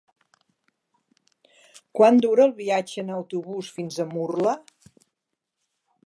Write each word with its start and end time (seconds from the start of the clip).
Quant 1.99 2.17
dura 2.25 2.47
el 2.49 2.55
viatge 2.61 3.03
en 3.03 3.11
autobús 3.17 3.69
fins 3.75 3.99
a 4.05 4.11
Murla? 4.17 4.55